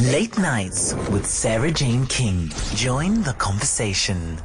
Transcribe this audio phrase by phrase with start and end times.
[0.00, 2.50] Late nights with Sara-Jayne King.
[2.74, 4.38] Join the conversation.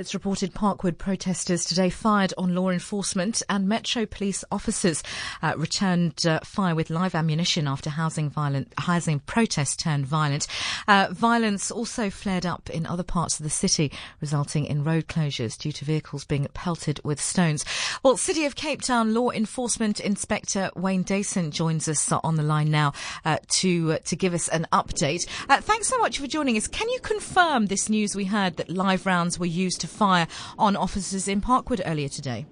[0.00, 5.02] It's reported Parkwood protesters today fired on law enforcement and Metro police officers
[5.42, 10.46] uh, returned uh, fire with live ammunition after housing violent housing protests turned violent.
[10.88, 13.92] Uh, violence also flared up in other parts of the city,
[14.22, 17.62] resulting in road closures due to vehicles being pelted with stones.
[18.02, 22.70] Well, City of Cape Town Law Enforcement Inspector Wayne Dayson joins us on the line
[22.70, 22.94] now
[23.26, 25.28] uh, to uh, to give us an update.
[25.50, 26.66] Uh, thanks so much for joining us.
[26.66, 30.26] Can you confirm this news we heard that live rounds were used to fire
[30.58, 32.46] on officers in Parkwood earlier today.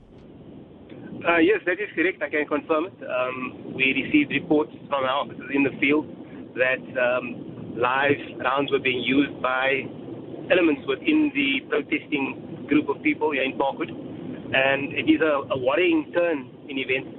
[1.27, 2.23] Uh, yes, that is correct.
[2.23, 2.99] I can confirm it.
[3.03, 6.07] Um, we received reports from our officers in the field
[6.55, 9.83] that um, live rounds were being used by
[10.51, 13.91] elements within the protesting group of people here in Parkwood.
[13.91, 17.11] And it is a, a worrying turn in events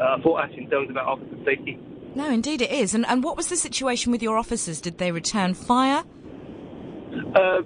[0.00, 1.78] uh, for us in terms of our officers' safety.
[2.14, 2.94] No, indeed it is.
[2.94, 4.80] And, and what was the situation with your officers?
[4.80, 6.04] Did they return fire?
[7.34, 7.62] Uh,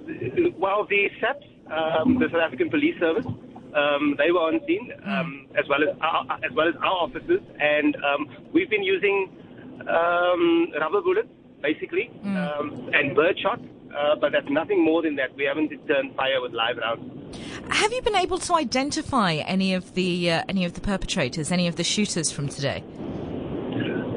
[0.57, 3.25] well, the SAPS um, the South African Police Service.
[3.25, 7.41] Um, they were on scene, um, as well as our, as well as our officers,
[7.59, 9.29] and um, we've been using
[9.89, 11.29] um, rubber bullets,
[11.61, 12.35] basically, mm.
[12.35, 13.59] um, and birdshot.
[13.93, 15.35] Uh, but that's nothing more than that.
[15.35, 17.37] We haven't returned fire with live rounds.
[17.69, 21.67] Have you been able to identify any of the uh, any of the perpetrators, any
[21.67, 22.83] of the shooters from today?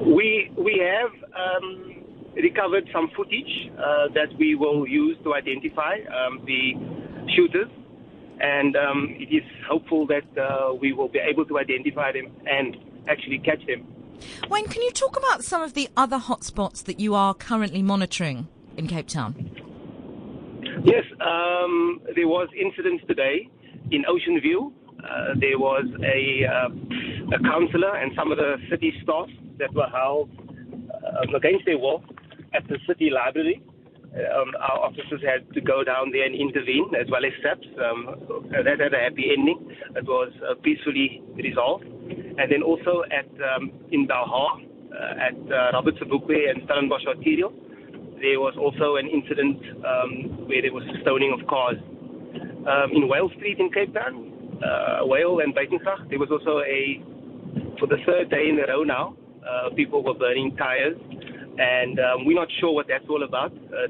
[0.07, 6.43] We we have um, recovered some footage uh, that we will use to identify um,
[6.47, 6.75] the
[7.35, 7.69] shooters,
[8.41, 12.77] and um, it is hopeful that uh, we will be able to identify them and
[13.09, 13.87] actually catch them.
[14.49, 18.49] Wayne, can you talk about some of the other hotspots that you are currently monitoring
[18.77, 19.51] in Cape Town?
[20.85, 23.49] Yes, um, there was incidents today
[23.91, 24.73] in Ocean View.
[24.99, 29.89] Uh, there was a, uh, a councillor and some of the city staff that were
[29.89, 30.31] held
[30.91, 32.03] uh, against their will
[32.55, 33.63] at the city library
[34.17, 37.67] um, our officers had to go down there and intervene, as well as SAPS.
[37.77, 38.01] Um,
[38.65, 39.69] that had a happy ending.
[39.95, 41.85] It was uh, peacefully resolved.
[41.85, 47.53] And then also at um, in Belhar, uh, at uh, Robert Sobukwe and Stellenbosch Arterial,
[48.21, 51.77] there was also an incident um, where there was stoning of cars.
[52.67, 54.33] Um, in Wale Street in Cape Town,
[54.65, 57.05] uh, Wale and Buitengracht, there was also a,
[57.79, 59.15] for the third day in a row now,
[59.45, 60.97] uh, people were burning tires
[61.59, 63.53] and um, we're not sure what that's all about.
[63.53, 63.89] Uh,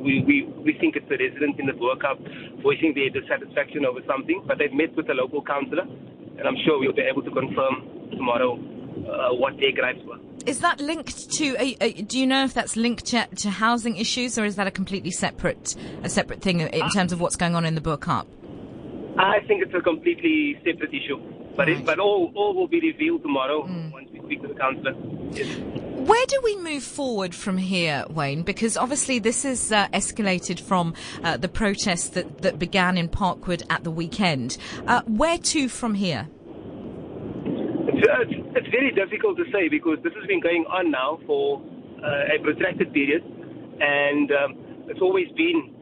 [0.00, 4.42] we, we, we think it's a resident in the Bo-Kaap voicing their dissatisfaction over something,
[4.46, 8.10] but they've met with the local councillor, and I'm sure we'll be able to confirm
[8.10, 10.18] tomorrow uh, what their gripes were.
[10.46, 11.56] Is that linked to?
[11.58, 14.66] A, a, do you know if that's linked to, to, housing issues, or is that
[14.66, 17.80] a completely separate a separate thing in uh, terms of what's going on in the
[17.80, 18.26] Bo-Kaap?
[19.18, 21.18] I think it's a completely separate issue,
[21.56, 21.78] but right.
[21.78, 23.92] it, but all all will be revealed tomorrow mm.
[23.92, 24.94] once we speak to the councillor.
[25.32, 25.48] Yes.
[26.06, 28.44] Where do we move forward from here, Wayne?
[28.44, 30.94] Because obviously this has uh, escalated from
[31.24, 34.56] uh, the protests that, that began in Parkwood at the weekend.
[34.86, 36.28] Uh, where to from here?
[37.90, 38.22] It's, uh,
[38.54, 41.60] it's, very difficult to say because this has been going on now for
[42.04, 43.24] uh, a protracted period,
[43.80, 45.74] and um, it's always been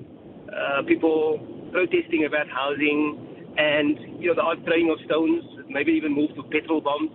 [0.49, 6.15] uh, people protesting about housing and you know the odd throwing of stones, maybe even
[6.15, 7.11] moved to petrol bombs.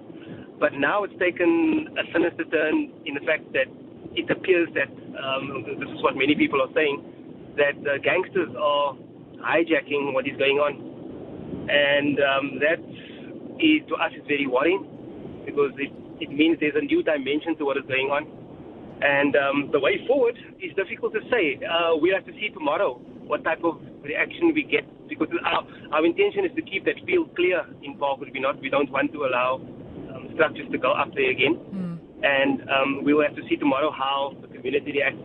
[0.59, 3.71] But now it's taken a sinister turn in the fact that
[4.15, 6.99] it appears that, um, this is what many people are saying,
[7.55, 8.95] that the gangsters are
[9.39, 10.75] hijacking what is going on.
[11.69, 12.79] And um, that
[13.63, 14.83] is, to us is very worrying
[15.45, 18.27] because it, it means there's a new dimension to what is going on.
[19.01, 21.55] And um, the way forward is difficult to say.
[21.63, 26.05] Uh, we'll have to see tomorrow what type of reaction we get because our, our
[26.05, 28.33] intention is to keep that field clear in Parkwood.
[28.33, 29.61] We not we don't want to allow
[30.39, 31.55] structures to go up there again.
[31.55, 31.99] Mm.
[32.23, 35.19] And um, we will have to see tomorrow how the community reacts.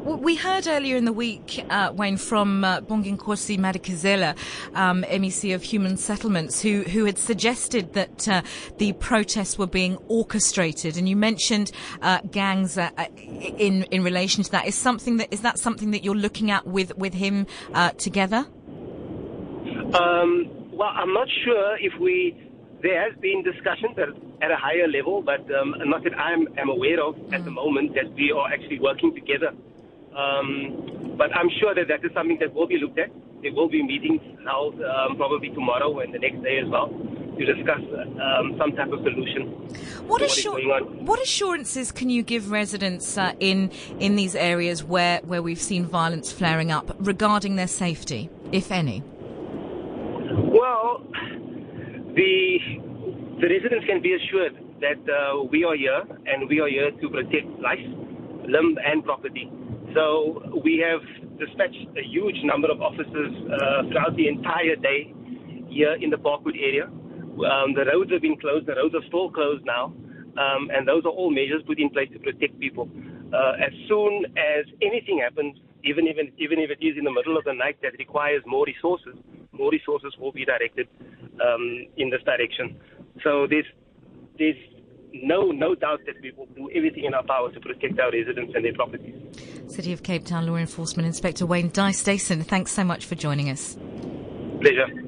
[0.00, 4.36] Well, we heard earlier in the week, uh, Wayne, from uh, Bonginkosi Madikizela,
[4.74, 8.42] um, MEC of Human Settlements, who, who had suggested that uh,
[8.78, 10.96] the protests were being orchestrated.
[10.96, 11.70] And you mentioned
[12.02, 14.66] uh, gangs uh, in in relation to that.
[14.66, 18.46] Is something that is that something that you're looking at with with him uh, together?
[19.94, 22.47] Um, well, I'm not sure if we
[22.82, 24.08] there has been discussions at,
[24.42, 27.54] at a higher level, but um, not that I'm am aware of at the mm.
[27.54, 29.52] moment that we are actually working together.
[30.16, 33.10] Um, but I'm sure that that is something that will be looked at.
[33.42, 36.88] There will be meetings held um, probably tomorrow and the next day as well
[37.38, 39.46] to discuss um, some type of solution.
[40.08, 43.70] What, assur- what assurances can you give residents uh, in
[44.00, 49.04] in these areas where, where we've seen violence flaring up regarding their safety, if any?
[50.30, 51.02] Well,
[52.18, 52.58] the
[53.38, 57.06] the residents can be assured that uh, we are here and we are here to
[57.08, 57.86] protect life,
[58.42, 59.46] limb, and property.
[59.94, 61.02] So we have
[61.38, 65.14] dispatched a huge number of officers uh, throughout the entire day
[65.70, 66.86] here in the Parkwood area.
[66.86, 68.66] Um, the roads have been closed.
[68.66, 69.94] The roads are still closed now.
[70.34, 72.90] Um, and those are all measures put in place to protect people.
[73.32, 75.54] Uh, as soon as anything happens,
[75.84, 78.66] even if, even if it is in the middle of the night that requires more
[78.66, 79.14] resources,
[79.52, 80.88] more resources will be directed
[81.40, 82.78] um, in this direction.
[83.22, 83.66] So there's,
[84.38, 84.56] there's
[85.12, 88.52] no, no doubt that we will do everything in our power to protect our residents
[88.54, 89.14] and their properties.
[89.68, 93.76] City of Cape Town Law Enforcement Inspector Wayne Dayson, thanks so much for joining us.
[94.60, 95.04] Pleasure.